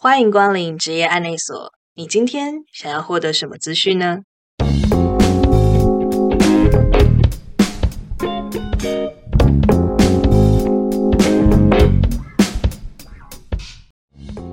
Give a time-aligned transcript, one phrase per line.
[0.00, 1.72] 欢迎光临职业案内所。
[1.96, 4.18] 你今天想要获得什么资讯呢？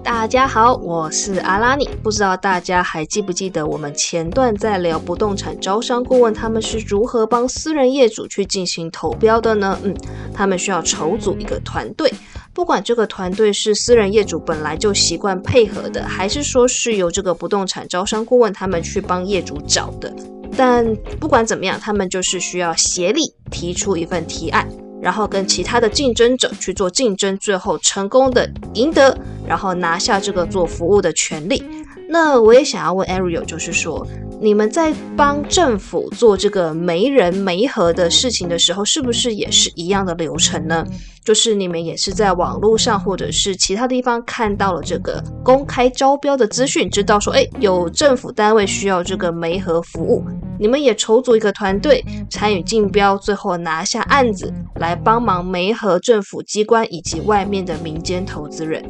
[0.04, 1.88] 大家好，我是阿拉尼。
[2.02, 9.78] 不知道大家还记不记得我们前段在聊不动产招商顾问，他们是如何帮私人业主去进行投标的呢？
[9.84, 9.96] 嗯，
[10.34, 12.12] 他们需要筹组一个团队，
[12.56, 20.16] 不管这个团队是私人业主本来就习惯配合的，还是说是由这个不动产招商顾问他们去帮业主找的。
[20.56, 24.66] 但不管怎么样，他们就是需要协力提出一份提案。
[25.02, 31.62] 然后跟其他的竞争者去做竞争，最后成功的赢得，然后拿下这个做服务的权利。
[32.08, 34.06] 那我也想要问 Ariel，就是说。
[34.42, 40.86] 你们在帮政府做这个没人没和的事情的时候，是不是也是一样的流程呢？
[41.24, 50.22] 就是你们也是在网络上或者是其他地方看到了这个公开招标的资讯，知道说，哎，有政府单位需要这个媒和服务，
[50.60, 58.84] 你们也筹组一个团队参与竞标，最后拿下案子，来帮忙媒和政府机关以及外面的民间投资人。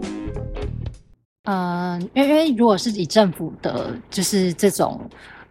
[1.46, 5.02] 嗯，因为因为如果是以政府的，就是这种。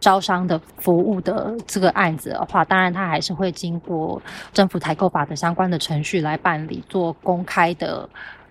[0.01, 4.21] 招商的服务的这个案子的话，当然它还是会经过
[4.53, 8.07] 政府采购法的相关的程序来办理，做公开的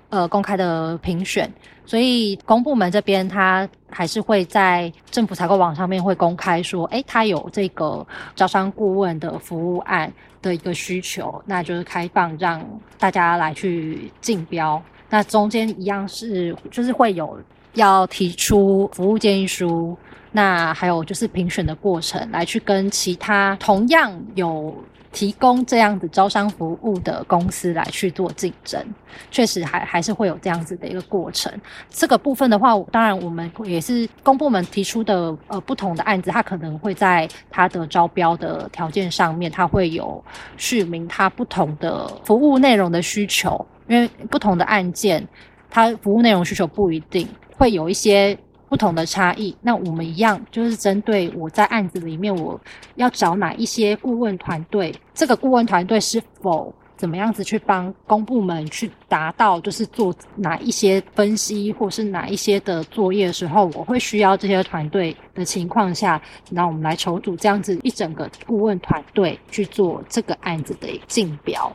[0.09, 1.47] 呃公开的评选。
[1.85, 8.03] 所以公部门这边，它还是会在政府采购网上面会公开说，哎，它有这个
[8.35, 14.81] 招商顾问的服务案的一个需求，那就是开放让大家来去竞标。
[15.13, 17.39] 那中间一样是就是会有
[17.75, 19.95] 要提出服务建议书。
[20.31, 24.75] 那还有就是评选的过程，来去跟其他同样有
[25.11, 28.83] 提供这样子招商服务的公司来去做竞争，
[29.29, 31.53] 确实还还是会有这样子的一个过程。
[31.91, 40.23] 这个部分的话，当然我们也是公部门提出的呃不同的案子，它可能会在它的招标的条件上面，它会有
[40.57, 45.27] 续明它不同的服务内容的需求，因为不同的案件，
[45.69, 47.27] 它服务内容需求不一定
[47.57, 48.37] 会有一些。
[48.69, 52.59] 不同的差异，那我们一样就是针对我在案子里面，我
[52.95, 71.71] 要找哪一些顾问团队，这个顾问团队是否怎么样子去帮公部门去达到，就是做哪一些分析或是哪一些的作业的时候，我会需要这些团队的情况下，那我们来筹组这样子一整个顾问团队去做这个案子的竞标。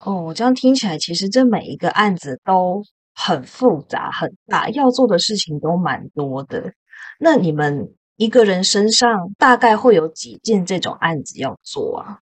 [0.00, 2.82] 哦，我这样听起来，其实这每一个案子都。
[3.20, 6.72] 很复杂很大，要做的事情都蛮多的。
[7.18, 12.20] 那你们一个人身上大概会有几件这种案子要做啊？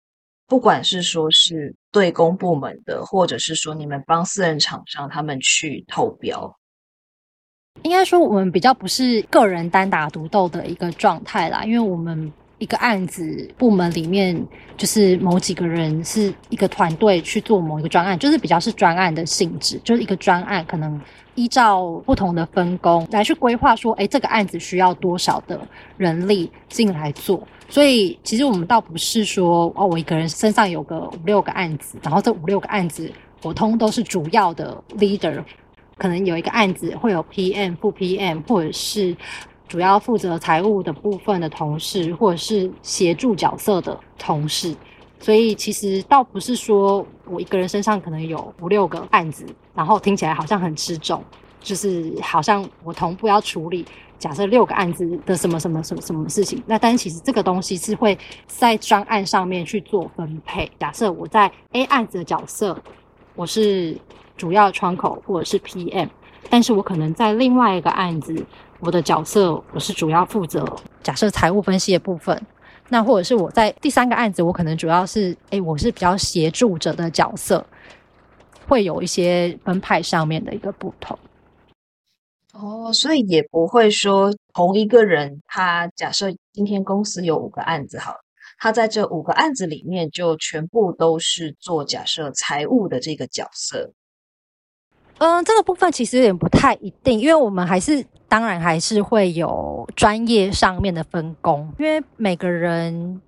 [0.48, 6.54] 不管是说是对公部门的，或者是说你们帮私人厂商他们去投标，
[7.84, 12.34] 应该说我们比较不是个人单打独斗的一个状态啦，因为我们。
[12.62, 14.40] 一个案子部门里面，
[14.78, 21.02] 就是某几个人是一个团队去做某一个专案，就是比较是专案的性质，就是一个专案，可能
[21.34, 25.60] 依照不同的分工来去规划，说，哎，这个案子需要多少的
[25.98, 27.42] 人力进来做。
[27.68, 33.12] 所以，其实我们倒不是说，哦，我一个人身上有个五六个案子，然后这五六个案子
[33.42, 35.44] 我通都是主要的 leader，
[35.98, 39.18] 可能有一个案子会有 PM、副 PM，或者是。
[39.72, 44.76] 主要负责财务的部分的同事，或者是协助角色的同事，
[45.18, 51.24] 所以其实倒不是说我一个人身上可能有五六个案子，然后听起来好像很吃重，
[51.62, 53.86] 就是好像我同步要处理
[54.20, 56.62] 假设六个案子的什么什么什么什么事情。
[56.66, 60.70] 那但是其实这个东西是会在专案上面去做分配。
[60.82, 62.78] 假设我在 A 案子的角色，
[63.36, 63.98] 我是
[64.36, 66.10] 主要窗口或者是 PM，
[66.50, 68.46] 但是我可能在另外一个案子。
[68.82, 70.66] 我的角色我是主要负责
[71.04, 72.40] 假设财务分析的部分，
[72.90, 77.64] 那或者是我在第三个案子，我可能主要是哎，我是比较协助者的角色，
[78.68, 81.18] 会有一些分派上面的一个不同。
[82.54, 88.18] 哦，所以也不会说同一个人，他假设今天公司有五个案子，好了，
[88.58, 93.94] 他在这五个案子里面就全部都是做假设财务的这个角色。
[95.20, 103.20] 嗯，这个部分其实有点不太一定，因为我们还是当然还是会有专业上面的分工，因为每个人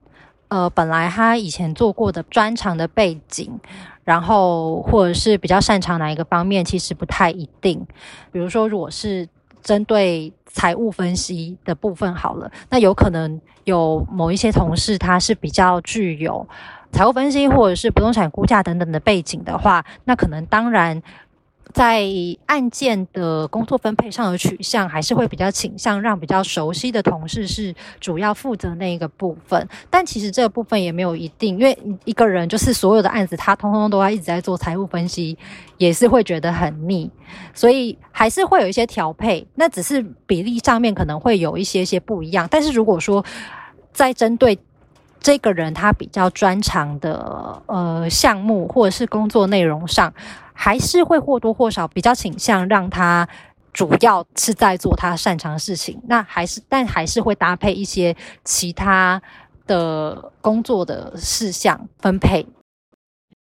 [0.47, 3.59] 呃本来他以前做过的专长的背景，
[4.05, 7.85] 然后或者是比较擅长哪一个方面，其实不太一定。
[8.31, 9.27] 比如说，如果是
[9.61, 16.47] 针对财务分析的部分好了，那有可能有某一些同事他是比较具有
[16.93, 21.03] 财务分析或者是不动产估价等等的背景的话，那可能当然。
[21.73, 22.07] 在
[22.45, 29.67] 案件的工作分配上的取向，还是会比较倾向让比较熟悉的同事是主要负责那一个部分。
[29.89, 31.75] 但其实这个部分也没有一定，因为
[32.05, 35.35] 一个人就是所有的案子，他通通都要一直在做财务分析，
[35.79, 37.09] 也是会觉得很腻。
[37.55, 42.47] 所以还是会有一些调配，那只是比例上面可能会有一些些不一样。
[42.51, 43.25] 但是如果说
[43.91, 44.59] 在针对
[45.19, 50.13] 这个人他比较专长的呃项目或者是工作内容上，
[50.53, 53.27] 还是会或多或少比较倾向让他
[53.73, 56.01] 主要是在做他擅长的事情。
[56.07, 59.21] 那还是但还是会搭配一些其他
[59.67, 62.45] 的工作的事项分配。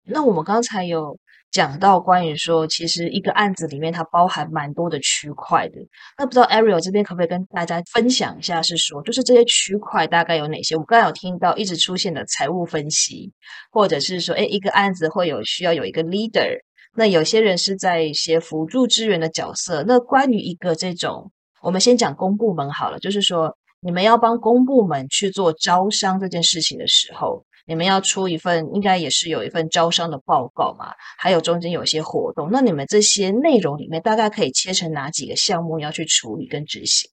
[0.06, 1.18] 那我们刚才有。
[1.52, 5.78] 讲到关于说，其实一个案子里面它包含蛮多的区块的。
[6.16, 10.76] 那不知道 Ariel 这边可不可以跟大家分享一下，是说就是这些区块大概有哪些？
[10.76, 13.34] 我刚刚有听到一直出现的财务分析，
[13.72, 16.56] 或者是说，哎，一个案子会有需要有一个 leader。
[16.96, 19.84] 那有些人是在一些辅助支援的角色。
[19.88, 21.32] 那关于一个这种，
[21.62, 27.46] 我们先讲公部门好了，就是说你们要帮公部门去做招商这件事情的时候。
[27.66, 30.92] 你们要出一份，应该也是有一份招商的报告嘛？
[31.20, 37.12] 还有中间有一些活动，那你们这些内容里面大概可以切成哪几个项目要去处理跟执行？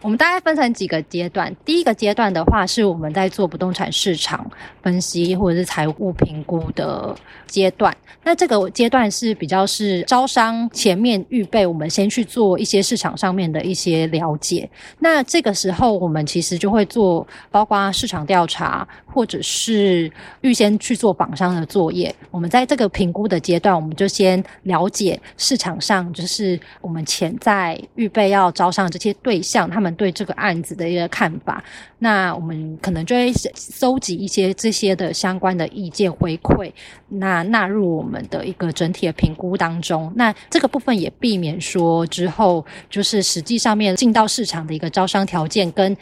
[0.00, 1.54] 我们大概分成几个阶段。
[1.64, 4.48] 第一个阶段的话，是我们在做不动产市场
[4.82, 7.14] 分析或者是财务评估的
[7.46, 7.94] 阶段。
[8.22, 14.68] 那这个阶段是比较是招商前面预备，我们先去做一些市场上面的一些了解。
[15.00, 20.10] 那这个时候，我们其实就会做包括市场调查，或者是
[20.42, 22.14] 预先去做榜商的作业。
[22.30, 29.87] 我们在这个评估的阶段，我们就先了解市场上就是我们潜在预备要招商这些对象，他们。
[29.94, 31.62] 对这个案子的一个看法，
[31.98, 36.72] 那我们可能就会搜集一些这些的相关的意见回馈，
[37.08, 40.12] 那纳入我们的一个整体的评估当中。
[40.16, 45.96] 那这个部分也避免说之后就是实际上面进到市场的一个招商条件跟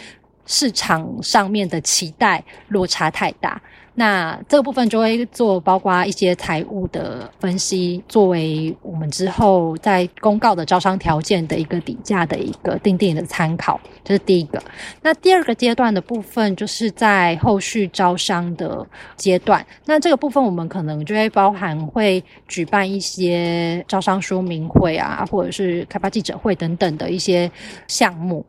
[0.47, 3.61] 市场上面的期待落差太大。
[3.99, 14.63] 那这个部分就会做包括一些财务的分析，作为我们之后在公告的招商条件的一个底价的一个定定的参考，这是第一个。
[15.01, 19.65] 那第二个阶段的部分，就是在后续招商的阶段。
[19.87, 27.51] 那这个部分我们可能就会包含会举办一些招商说明会啊，或者是开发记者会等等的一些
[27.89, 28.45] 项目。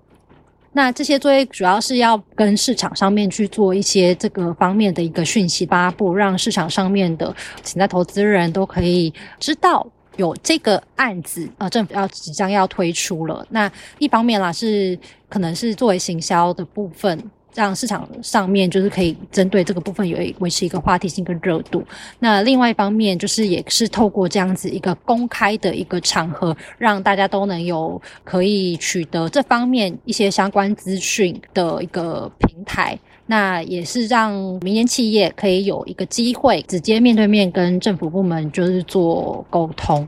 [0.78, 9.84] 那这些作业主要是要跟市场上面去做一些这个方面的一个讯息发布，让市场上面的潜在投资人都可以知道
[10.18, 13.44] 有这个案子，呃，政府要即将要推出了。
[13.50, 14.96] 那一方面啦，是
[15.28, 17.20] 可能是作为行销的部分。
[17.58, 21.84] 让市场上面就是可以针对这个部分有维持一个话题性跟热度。
[22.20, 32.96] 那另外一方面就是也是透过这样子一个公开的一个场合，让大家都能有可以取得这方面一些相关资讯的一个平台。
[33.26, 34.32] 那也是让
[34.62, 40.08] 民间企业可以有一个机会直接面对面跟政府部门就是做沟通。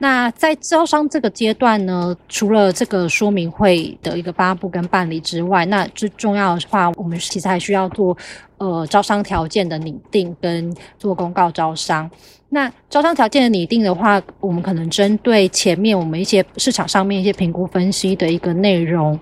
[0.00, 8.16] 那在招商这个阶段呢，除了这个说明会的一个发布跟办理之外，那最重要的话，我们其实还需要做
[8.58, 12.08] 呃招商条件的拟定跟做公告招商。
[12.50, 19.18] 那招商条件的拟定的话，我们可能针对前面我们一些市场上面一些评估分析的一个内容，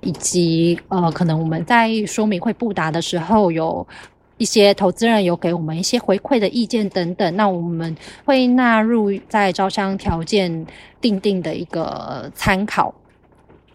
[0.00, 3.84] 以及呃可能我们在说明会布达的时候有。
[4.40, 7.94] 一些投资人有给我们一些回馈的意见等等，那我们
[8.24, 10.66] 会纳入在招商条件
[10.98, 12.94] 定定的一个参考。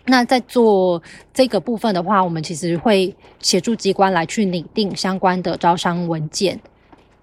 [0.06, 1.00] 那在做
[1.32, 6.60] 这个部分的话，我们其实会协助机关来去拟定相关的招商文件，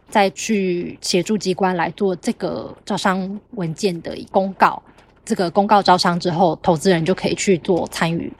[0.09, 4.81] 再去协助机关来做这个招商文件的公告。
[5.25, 8.33] 这个公告招商之后，投资人就可以去做参与。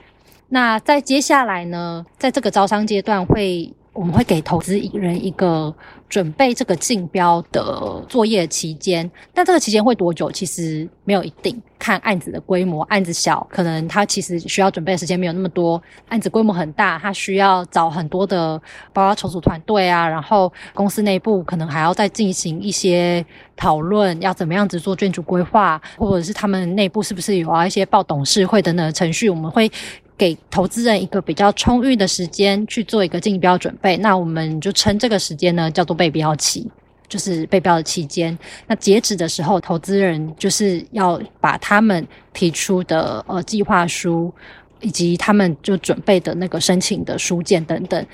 [0.47, 3.69] 那在接下来呢，在这个招商阶段会。
[3.93, 5.73] 我们会给投资人一个
[6.09, 10.31] 准备这个竞标的作业期间，但这个期间会多久？
[10.31, 18.59] 其实没有一定，看案子的规模，案子小，可能他其实需要准备的时间没有那么多；案子规模很大，他需要找很多的
[18.91, 23.23] 包括筹组团队啊，然后公司内部可能还要再进行一些
[23.55, 29.71] 讨论，要怎么样子做建筑规划，或者是他们内部是不是有啊一些报董事会等等的程序，我们会。
[30.17, 36.69] 给投资人一个比较充裕的时间去做一个竞标准备，那我们就称这个时间呢叫做备标期，
[37.07, 38.37] 就是备标的期间。
[38.67, 44.33] 那截止的时候，投资人就是要把他们提出的呃计划书
[44.81, 48.05] 以及他们就准备的那个申请的书件等等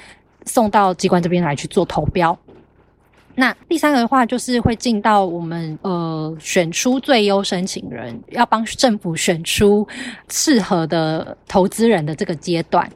[0.46, 2.38] 送到机关这边来去做投标。
[3.40, 9.88] 那第三个的话，就是会进到我们呃选出最优申请人，要帮政府选出
[10.28, 12.92] 适合的投资人的这个阶段。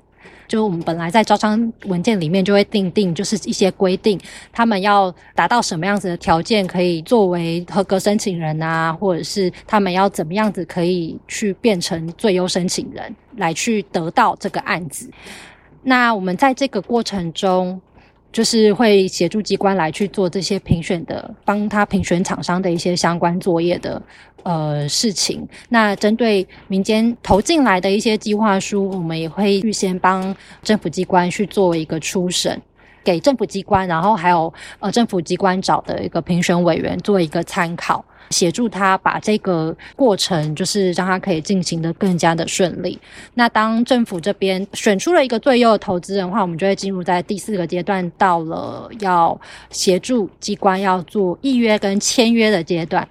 [0.46, 4.20] 就我们本来在招商文件里面就会定定，就是一些规定，
[4.52, 15.10] 他们要达到什么样子的条件，可以作为合格申请人啊，或者是他们要怎么样子可以去变成最优申请人，来去得到这个案子。
[15.82, 17.80] 那我们在这个过程中。
[18.34, 24.02] 就是会协助机关来去做这些评选的，帮他评选厂商的一些相关作业的
[24.42, 25.48] 呃事情。
[25.70, 32.60] 那针对民间投进来的一些计划书，我们也会预先帮政府机关去做一个初审，
[33.04, 38.04] 给政府机关，然后还有呃政府机关找的一个评选委员做一个参考。
[38.30, 43.00] 协助他把这个过程，就是让他可以进行的更加的顺利。
[43.34, 49.40] 那当政府这边选出了一个最优的投资人的话，我们就会进入在第四个阶段，到了要
[49.70, 53.08] 协助机关要做预约跟签约的阶段。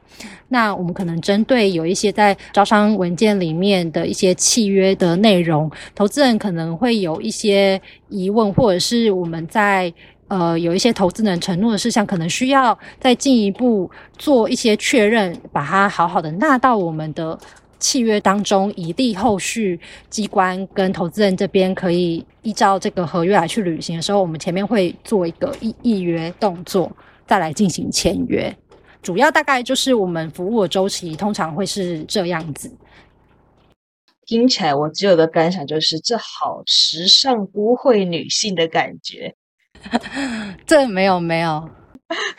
[0.48, 9.92] 那我们可能针对有一些在招商文件里面的一些契约的内容，投资人可能会有一些疑问，或者是我们在。
[10.32, 17.38] 呃，有一些投资人承诺的事项，可能需要再进一步做一些确认，把它好好的纳到我们的
[17.78, 26.90] 契约当中，以利后续机关跟投资人这边可以依照这个合约来去履行的时候，我们前面会做一个预预约动作，
[27.26, 28.56] 再来进行签约。
[29.02, 32.74] 主要大概就是我们服务的周期通常会是这样子。
[34.24, 39.34] 听起来我只有个感想，就是这好时尚都会女性的感觉。
[40.66, 41.68] 这没有没有，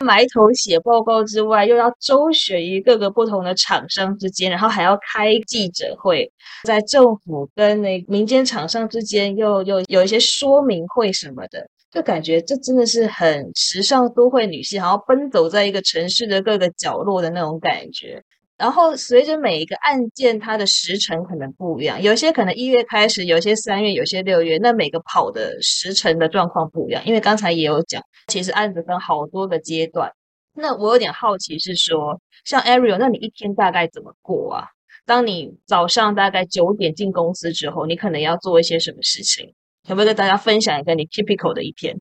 [0.00, 6.30] 埋头写报告之外，又要周旋于各个不同的厂商之间，然后还要开记者会，
[6.64, 18.22] 在政府跟那民间厂商之间又又有一些说明会什么的，就感觉这真的是很时尚都会女性，好像奔走在一个城市的各个角落的那种感觉。
[18.56, 24.58] 然后随着每一个案件，它的时程可能不一样，有些可能一月开始，有些三月，有些六月。
[24.58, 30.12] 那每个跑的时程的状况不一样，因为刚才也有讲，其实案子分好多个阶段。
[30.56, 34.68] 那我有点好奇是说，像 Ariel，那你一天大概怎么过啊？
[35.04, 39.52] 当你早上大概九点进公司之后，你可能要做一些什么事情？
[39.86, 42.00] 可不可以跟大家分享一个你 typical 的一天？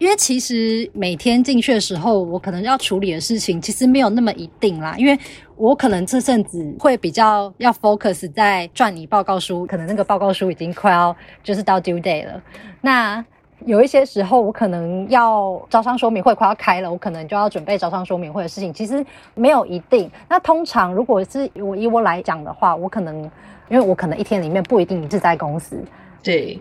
[0.00, 4.94] 因为其实每天进去的时候，我可能要处理的事情其实没有那么一定啦。
[4.96, 5.16] 因为
[5.56, 11.14] 我可能这阵子会比较要 focus 在赚你报告书，可能那个报告书已经快要
[11.44, 12.42] 就是到 due day 了。
[12.80, 13.22] 那
[13.66, 19.04] 有一些时候，我可能要招商说明会快要开了，我可能就要准备招商说明会的事情，其实
[19.34, 20.10] 没有一定。
[20.30, 23.22] 那通常如果是我以我来讲的话，我可能
[23.68, 25.78] 因为我可能一天里面不一定是在公司，
[26.22, 26.58] 对。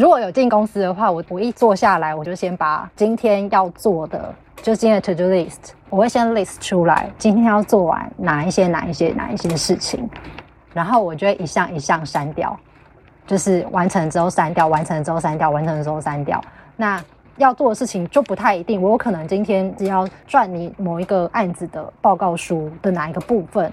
[0.00, 10.08] 如果有进公司的话，我我一坐下来，我就先把今天要做的，就今天的 to do list，我会先 list 出来，今天要做完哪一些哪一些哪一些事情，
[10.72, 12.58] 然后我就会一项一项删掉，
[13.26, 16.42] 就是完成之后删掉，完成之后删掉，完成之后删掉。
[16.78, 16.98] 那
[17.36, 23.70] 要做的事情就不太一定，我有可能今天只要赚你某一个案子的报告书的哪一个部分，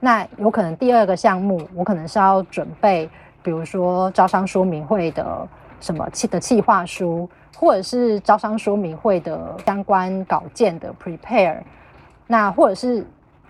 [0.00, 3.10] 那有可能第二个项目我可能是要准备。
[3.42, 5.48] 比如说招商说明会的
[5.80, 11.58] 什么企的企划书，或者是招商说明会的相关稿件的 prepare，
[12.26, 13.06] 那或者是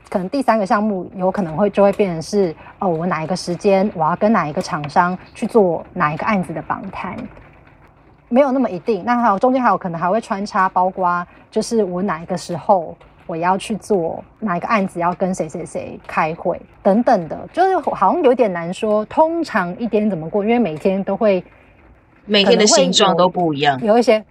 [0.09, 7.17] 可能第三个项目有可能会就会变成是哦，我哪一个时间我要跟哪一个厂商去做哪一个案子的访谈，
[8.29, 9.05] 没有那么一定。
[9.05, 12.97] 那还有中间还有可能还会穿插包括就是我哪一个时候。
[13.31, 19.05] 我要去做哪一个案子，要跟谁谁谁开会等等的，就是好像有点难说。
[19.05, 20.43] 通常一天怎么过？
[20.43, 21.43] 因为每天都会，
[22.25, 23.81] 每天的形状都不一样。
[23.85, 24.25] 有一些，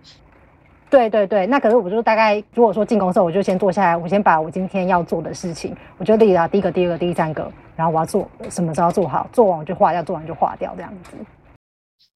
[0.89, 1.47] 对对对。
[1.47, 11.11] 那可是我就大概，如果说进公司，我就先坐下来，我先把我今天要做的事情，我就立了第一个、第二个、第三个，然后我要做什么时候做好，做完我就划掉，做完就划掉这样子。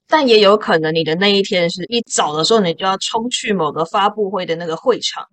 [0.09, 5.25] 但也有可能你的那一天是一早的时候，你就要冲去某个发布会的那个会场。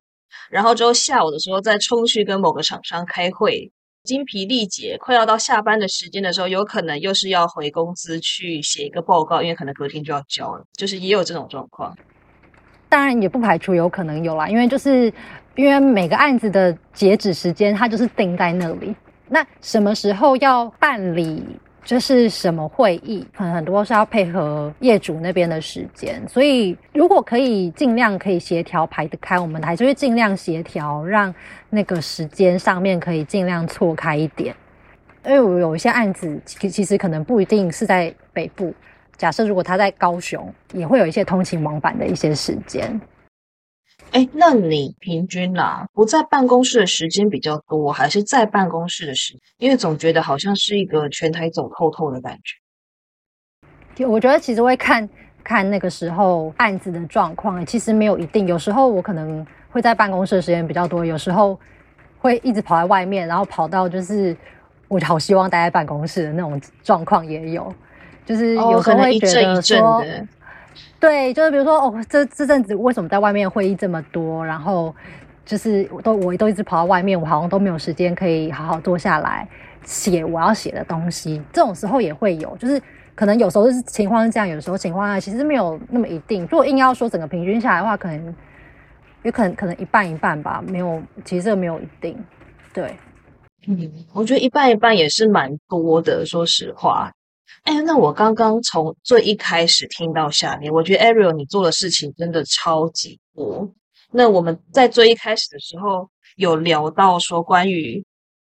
[0.50, 3.70] 然后之后下午的时候再冲去跟某个厂商开会，
[4.02, 11.96] 精疲力竭，快要到下班的时间的时候，有可能又是要回公司去写一个报告，因为可能隔天就要交了，就是也有这种状况。
[12.88, 15.12] 当然也不排除有可能有啦，因为就是
[15.54, 18.92] 因为每个案子的截止时间它就是定在那里，
[19.28, 21.44] 那什么时候要办理？
[21.84, 31.34] 就是什么会议，可能很多是要配合业主那边的时间，所以如果可以尽量可以协调排得开，我们还是会尽量协调，让
[31.68, 34.54] 那个时间上面可以尽量错开一点。
[35.24, 38.72] 因为我有一些案子，其其实可能不一定是在北部，
[39.16, 43.00] 假设如果他在高雄，也会有一些通勤往返的一些时间。
[44.12, 49.34] 哎，那你平均啦，不在办公室的时间比较多，还是在办公室的时？
[49.58, 52.36] 因为总觉得好像是一个全台走透透的感
[53.96, 54.04] 觉。
[54.04, 55.08] 我觉得其实会看
[55.44, 58.48] 看那个时候案子的状况，其实没有一定。
[58.48, 61.56] 有时候我可能会在办公室的时间比较多，有时候
[62.18, 64.36] 会一直跑在外面，然后跑到就是
[64.88, 67.72] 我好希望待在办公室的那种状况也有。
[68.26, 70.02] 就是有时候会觉得说。
[71.00, 74.44] 对，就是比如说，哦，这这阵子为什么在外面会议这么多？
[74.44, 74.94] 然后
[75.46, 79.48] 就是都我都一直跑到外面，我好像都没有时间可以好好坐下来
[79.82, 81.42] 写我要写的东西。
[81.52, 82.80] 这种时候也会有，就是
[83.14, 86.42] 可能有时候是情况是这样，有时候情况下其实没有那么一定。
[86.42, 88.34] 如果硬要说整个平均下来的话，可能
[89.22, 92.14] 有可能可能一半一半吧，没有，其实这个没有一定。
[92.74, 92.94] 对，
[93.66, 97.10] 嗯，我觉得一半一半也是蛮多的，说实话。
[97.62, 103.70] 哎，那我刚刚从最一开始听到下面，我觉得 Ariel 你做的事情真的超级多。
[104.10, 108.04] 那我们在最一开始的时候有聊到说，关于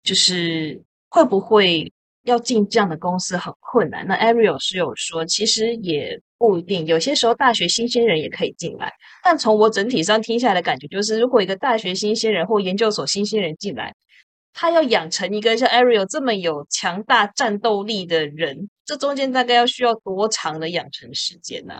[0.02, 1.92] 就是会不会
[2.24, 4.06] 要进这样的公司很困难？
[4.06, 8.92] 那 Ariel 是有说，其实也不一定，有些时候大学新鲜人也可以进来。
[9.24, 13.92] 但从我整体上听下来的感觉，就是如果一个大学新鲜人或研究所新鲜人进来，
[14.60, 18.68] 他要养成一个像 Ariel 这么有强大战斗力的人。
[18.84, 21.74] 这中间大概要需要多长的养成时间呢？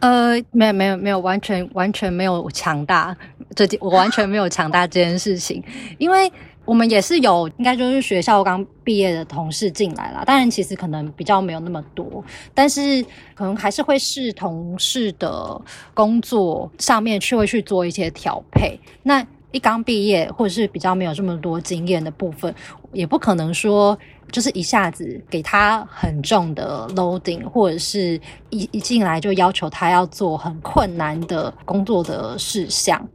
[0.00, 3.16] 呃，没有没有没有，完全完全没有强大，
[3.54, 5.62] 这我完全没有强大这件事情，
[5.98, 6.32] 因为
[6.64, 13.00] 我们也是有，应该就是学校刚毕业的同事进来了，当然其实可能比较没有那么多，但是
[13.34, 15.60] 可能还是会视同事的
[15.94, 18.76] 工作上面去会去做一些调配。
[19.04, 22.54] 那一刚毕业或者是比较没有这么多经验的部分，
[22.92, 23.98] 也不可能说。
[24.32, 28.14] 就是一下子给他很重的 loading，或者是
[28.50, 33.08] 一一进来就要求他要做很困难的工作的事项。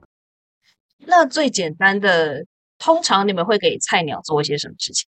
[1.05, 2.45] 那最简单的，
[2.77, 5.07] 通常你们会给菜鸟做一些什么事情？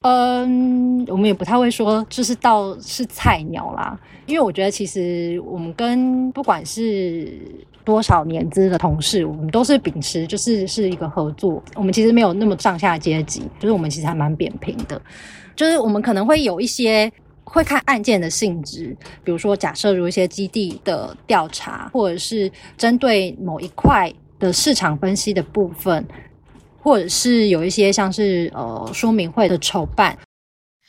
[0.00, 7.40] 嗯，我们也不太会说，就是到是菜鸟啦，因为我觉得其实我们跟不管是
[7.84, 15.00] 多少年资的同事，我们都是秉持就是是一个合作，我们其实没有那么上下阶级，就是我们其实还蛮扁平的，
[15.54, 17.10] 就是我们可能会有一些
[17.44, 26.04] 会看案件的性质，比如说假设有一些基地的调查，或者是针对某一块的市场分析的部分。
[26.84, 30.18] 或者是有一些像是呃说明会的筹办，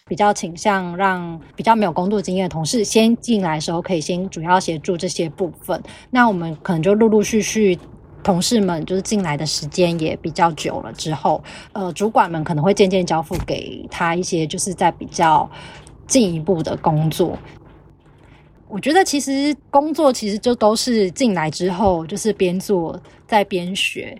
[0.06, 5.82] 比较倾向让比较没有工作经验的同事先进来的时候，可以先主要协助这些部分。
[6.10, 7.80] 那我们可能就陆陆续续，
[8.22, 15.50] 同事们就是进来的时间也比较久了之后，呃，主管们可能会渐渐交付给他一些就是在比较
[16.06, 17.38] 进一步的工作。
[18.68, 24.20] 我觉得其实工作其实就都是进来之后就是边做在边学。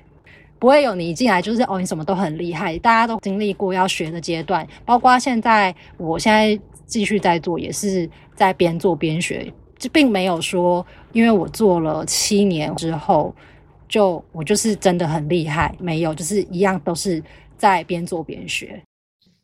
[0.64, 2.80] 不会有你一进来就是哦，你什么都很厉害。
[2.80, 13.36] 大家都经历过要学的阶段，包括现在，我现在继续在做，也是在边做边学，这并没有说，因为我做了七年之后，
[13.90, 17.22] 就我就是真的很厉害，没有，就是一样都是
[17.58, 18.82] 在边做边学，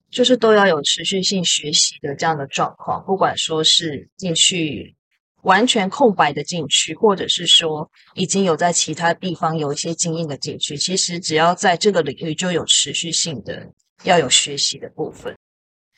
[0.09, 4.95] 就是都要有持续性学习的这样的状况，不管说是进去。
[5.43, 13.67] 完全空白的禁区，或者是说已经有在其他地方有一些经验的进去，其实只要在这个领域就有持续性的
[14.03, 15.35] 要有学习的部分。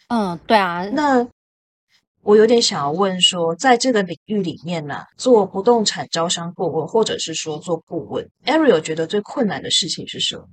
[0.10, 0.86] 嗯，对啊。
[0.90, 1.28] 那
[2.22, 10.46] 我有点想要问说，在这个领域里面呢，做不动产招商顾问，或者是说做顾问，Ariel 觉得最困难的事情是什么？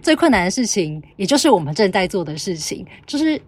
[0.00, 3.40] 最困难的事情，也就是我们正在做的事情，就是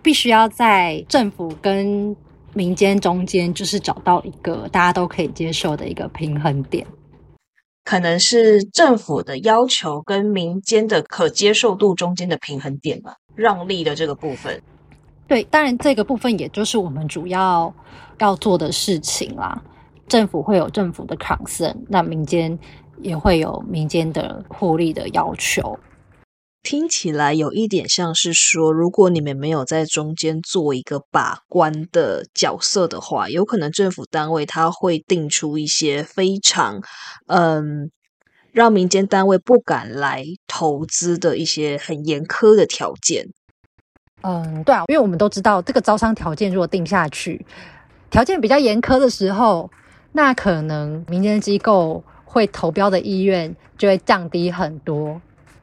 [0.00, 2.16] 必须要在政府跟
[2.54, 6.86] 民间中间就是找到一个大家都可以接受的一个平衡点，
[7.84, 14.62] 可能是政府的要求跟民间的可接受度中间的平衡点吧，让利的这个部分。
[15.26, 17.74] 对，当然这个部分也就是我们主要
[18.18, 19.62] 要做的事情啦。
[20.06, 22.58] 政府会有政府的 concern，那民间
[23.00, 25.78] 也会有民间的获利的要求。
[26.62, 36.80] 听起来有一点像是说，如果你们没有在中间做一个把关的角色的话，有可能政府单位他会定出一些非常
[37.26, 37.90] 嗯，
[38.52, 43.26] 让民间单位不敢来投资的一些很严苛的条件。
[44.22, 47.44] 嗯，对啊，因为我们都知道，这个招商条件如果定下去，
[48.08, 49.68] 条件比较严苛的时候，
[50.12, 55.20] 那可能民间机构会投标的意愿就会降低很多。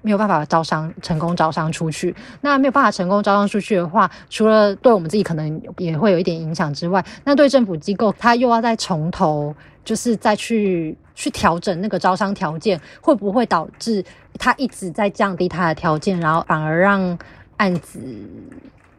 [0.10, 2.15] 没有办法招商成功招商出去。
[2.41, 14.04] 那没有办法成功招商出去的话，除了对我们自己可能也会有一点影响之外，那对政府机构，他又要再从头，就是再去去调整那个招商条件，会不会导致
[14.39, 17.15] 他一直在降低他的条件，然后反而让
[17.58, 18.00] 案子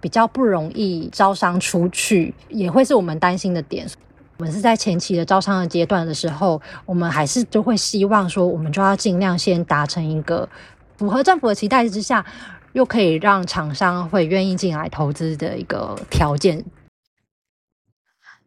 [0.01, 3.85] 比较不容易招商出去，也会是我们担心的点。
[4.38, 10.49] 我们是在前期的招商的阶段的时候，我们还是就会希望说，我们就要尽量先达成一个
[11.01, 12.23] 符合政府的期待之下，
[12.75, 16.63] 又可以让厂商会愿意进来投资的一个条件。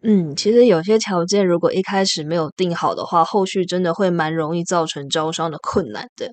[0.05, 6.29] 嗯，其实有些条件如果一开始没有定好的话，后续真的会蛮容易造成招商的困难的。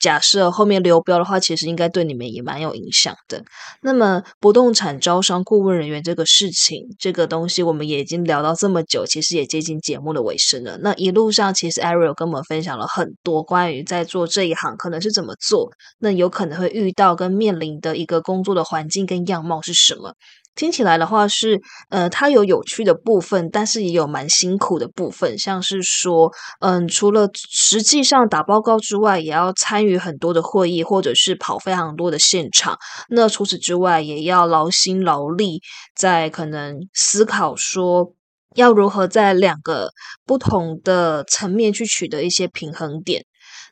[0.00, 3.40] 假设后面流标的话，其实应该对你们也蛮有影响的。
[3.80, 10.76] 那么不动产招商顾问人员这个事情，这个东西我们也已经聊到这么久，其实也接近节目的尾声了。
[10.78, 20.12] 那一路上，其实 Ariel 跟我们分享了很多关于在做这一行可能是怎么做，那有可能会遇到跟面临的一个工作的环境跟样貌是什么。
[20.54, 25.38] 听起来的话是，呃，它有有趣的部分，但是也有蛮辛苦的部分。
[25.38, 32.76] 像是说，嗯，除了实际上打报告之外，也要参与很多的会议，或者是跑非常多的现场。
[33.08, 35.62] 那除此之外，也要劳心劳力，
[35.96, 38.12] 在可能思考说，
[38.54, 39.90] 要如何在两个
[40.26, 43.24] 不同的层面去取得一些平衡点。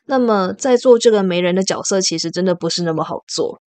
[0.05, 3.61] 那么，在做这个媒人的角色，其实真的不是那么好做。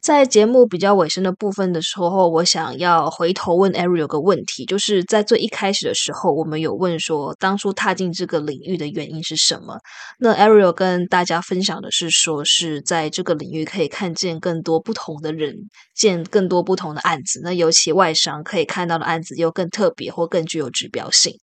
[0.00, 9.78] 在节目比较尾声的部分的时候，我想要回头问 Ariel 个问题，就是在最一开始的时候，我们有问说，当初踏进这个领域的原因是什么？
[10.18, 15.54] 那 Ariel 跟大家分享的是说，是在这个领域可以看见更多不同的人，
[15.94, 17.40] 见更多不同的案子。
[17.42, 21.34] 那尤其外商可以看到的案子又更特别或更具有指标性。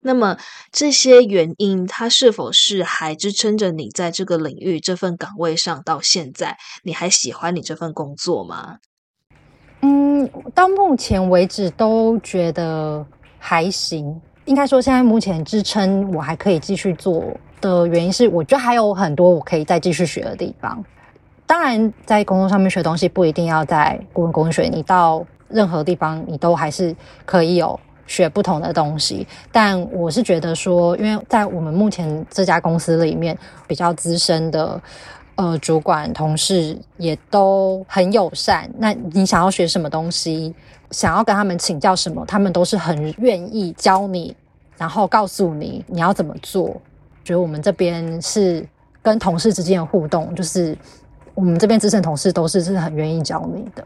[0.00, 0.36] 那么
[0.70, 6.56] 这些原因，它是否是还支撑着你在这个领域这份岗位上到现在？
[6.84, 8.78] 你还喜欢你这份工作吗？
[9.82, 13.04] 嗯，到目前为止都觉得
[13.38, 14.20] 还行。
[14.44, 17.22] 应该说，现在目前支撑我还可以继续做
[17.60, 20.82] 的原因是，我觉得还有很多我可以再继续学的地方。
[21.44, 26.94] 当然，在工作上面学东西不一定要在顾问公司学，你到任何地方你都还是
[27.26, 27.78] 可以有。
[28.08, 34.82] 学不同的东西，但我是觉得说，因为在我们目前这家公司里面，比较资深的
[35.36, 38.68] 呃主管同事也都很友善。
[38.78, 40.52] 那你想要学什么东西，
[40.90, 44.34] 想要跟他们请教什么，他们都是很愿意教你，
[44.76, 46.80] 然后告诉你你要怎么做。
[47.22, 48.66] 觉得我们这边是
[49.02, 50.74] 跟同事之间的互动，就是
[51.34, 53.84] 我们这边资深同事都是是很愿意教你的。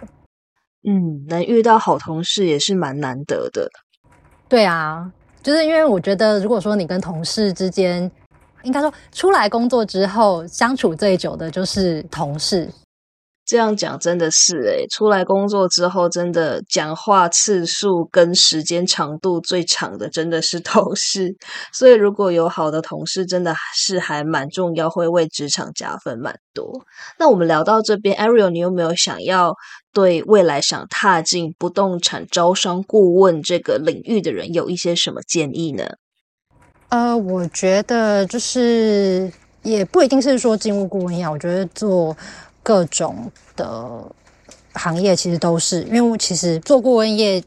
[0.89, 3.69] 嗯，能遇到好同事也是蛮难得的。
[4.53, 5.11] 对啊，
[5.43, 8.11] 就是因为我觉得，如果说你跟同事之间，
[8.65, 12.69] 应该说出来工作之后相处最久的就是同事。
[13.53, 21.37] 这样讲真的是诶，出来工作之后，真的讲话次数跟时间长度最长的真的是 同事。
[21.71, 26.83] 所以如果有好的同事，真的是还蛮重要，会为职场加分蛮多。
[27.19, 29.55] 那我们聊到这边，Ariel，你有没有想要
[29.93, 35.85] 对未来想踏进不动产招商顾问这个领域的人有一些什么建议呢？
[36.89, 39.31] 呃，我觉得就是
[39.63, 42.17] 也不一定是说进入顾问一样，我觉得做。
[42.63, 44.05] 各种的
[44.75, 47.43] 行业其实都是，因为其实做顾问业，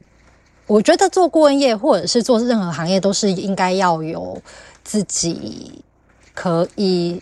[0.68, 4.40] 我觉得做顾问业或者是做任何行业，都是应该要有
[4.84, 5.82] 自己
[6.34, 7.22] 可以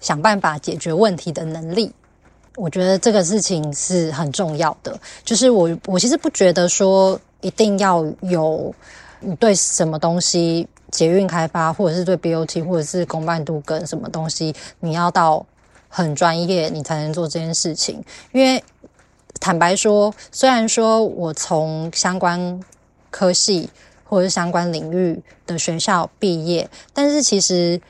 [0.00, 1.92] 想办法解决问题的能力。
[2.56, 4.98] 我觉得这个事情是很重要的。
[5.22, 8.74] 就是我我其实不觉得说一定要有
[9.20, 15.44] 你对什么东西捷运开发，或者是对 BOT，或者是公办度跟什么东西，你要到。
[15.96, 18.04] 很专业，你才能做这件事情。
[18.32, 18.62] 因为
[19.40, 22.60] 坦白说，虽然说我从相关
[23.10, 23.70] 科系
[24.04, 27.80] 或者相关领域的学校毕业，但是其实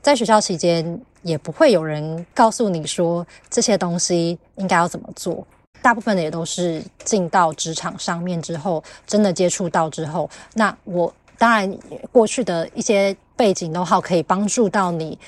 [0.00, 5.44] 在学校期间也不会有人告诉你说这些东西应该要怎么做。
[5.82, 11.76] 大部分的也都是进到职场上面之后，真的接触到之后，那我当然
[12.12, 15.18] 过去的一些背景都好，可以帮助到你。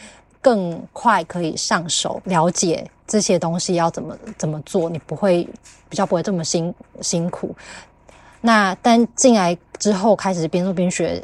[0.41, 5.49] 更快可以上手，了解这些东西要怎么怎么做，你不会
[5.89, 7.55] 比较不会这么辛辛苦。
[8.41, 11.23] 那但进来之后开始边做边学，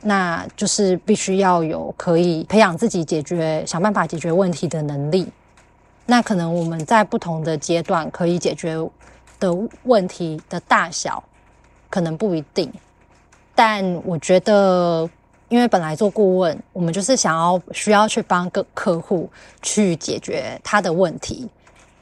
[0.00, 5.28] 那就是必须要有可以培养自己解决、想办法解决问题的能力。
[6.04, 8.76] 那可能我们在不同的阶段可以解决
[9.38, 11.22] 的问题的大小
[11.90, 12.72] 可能不一定，
[13.54, 15.08] 但我觉得
[15.48, 19.30] 因为本来做顾问，我们就是想要需要去帮个客户
[19.62, 21.48] 去解决他的问题，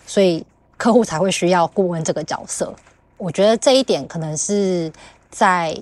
[0.07, 0.45] 所以
[0.77, 2.75] 客户才会需要顾问这个角色。
[3.17, 4.91] 我觉得这一点可能是
[5.31, 5.77] 在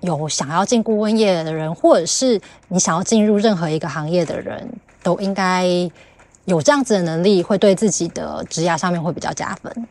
[0.00, 4.66] 有想要进顾问业的人，或者是你想要进入任何一个行业的人
[5.02, 5.66] 都应该
[6.46, 9.86] 有这样子的能力，会对自己的职业上面会比较加分。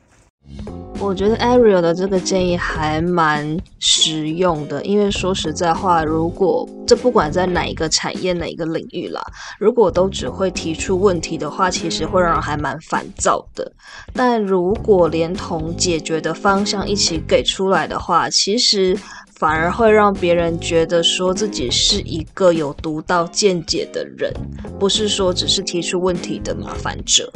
[1.00, 9.20] 我觉得 Ariel 的这个建议还蛮实用的，因为说实在话，如果这不管在哪一个产业、哪一个领域啦，
[9.58, 13.72] 如果都只会提出问题的话，其实会让人还蛮烦躁的。
[14.14, 18.96] 但如果连同解决的方向一起给出来的话，其实
[19.34, 24.32] 反而会让别人觉得说自己是一个有独到见解的人，
[24.80, 27.32] 不是说只是提出问题的麻烦者。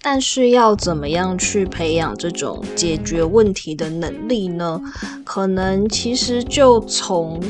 [0.00, 4.80] 但是要怎么样去培养这种解决问题的能力呢？
[5.24, 7.40] 可能其实就从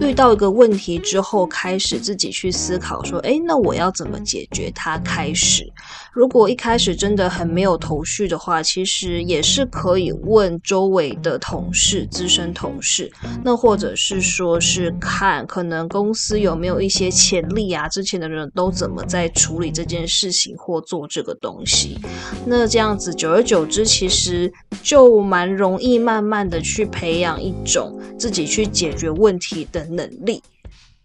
[0.00, 5.64] 遇到一个问题之后开始，自己去思考说：“诶，那我要怎么解决它？”开始，
[6.12, 13.10] 如果一开始真的很没有头绪的话，其实也是可以问周围的同事、资深同事，
[13.44, 21.98] 那或者是说是看可能公司有没有一些潜力啊，之前的人都怎么在处理这件事情或做这个东西。
[22.46, 30.42] 那这样子，久而久之，其实就蛮容易慢慢的去培养一种自己去解决问题的能力，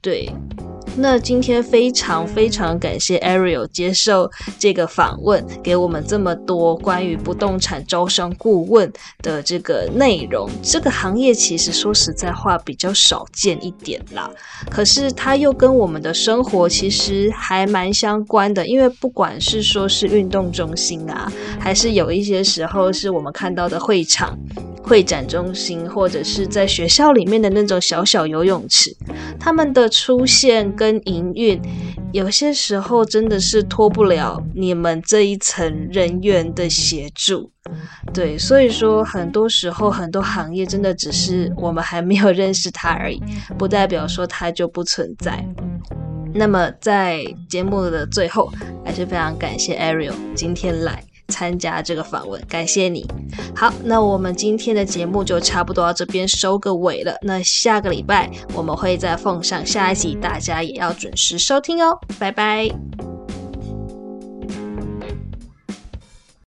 [0.02, 0.30] 对。
[0.96, 4.30] 那今天非常非常感谢 Ariel 接受
[4.60, 10.48] 这个访问，给我们这么多关于不动产招商顾问的这个内容。
[10.62, 14.30] 这个行业其实说实在话比较少见一点啦，
[14.70, 18.66] 可是它又跟我们的生活其实还蛮相关的。
[18.68, 24.38] 因为不管是说是运动中心啊，还是有一些时候是我们看到的会场、
[24.94, 28.96] 会展中心，或者是在学校里面的那种小小游泳池，
[29.40, 30.72] 他们的出现。
[30.76, 31.60] 跟营运
[32.12, 37.50] 有些时候真的是脱不了你们这一层人员的协助，
[38.14, 43.20] 对，所以说很多时候很多行业真的只是我们还没有认识它而已，
[43.58, 45.44] 不代表说它就不存在。
[46.36, 48.52] 那么在节目的最后，
[48.86, 51.04] 还是非常感谢 Ariel 今天来。
[51.34, 53.06] 参加这个访问，感谢你。
[53.56, 57.17] 好，那我们今天的节目就差不多到这边收个尾了。
[57.24, 61.98] 那下个礼拜我们会再奉上下一集，大家也要准时收听哦。
[62.19, 63.12] 拜拜。